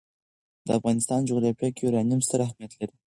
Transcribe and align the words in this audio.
د 0.65 0.67
افغانستان 0.79 1.19
جغرافیه 1.29 1.69
کې 1.75 1.81
یورانیم 1.85 2.19
ستر 2.27 2.39
اهمیت 2.45 2.71
لري. 2.79 2.95